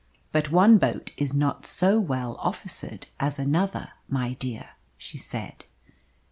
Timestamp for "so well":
1.67-2.35